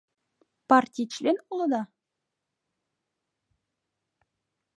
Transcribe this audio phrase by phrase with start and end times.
[0.69, 1.81] —Партий член улыда?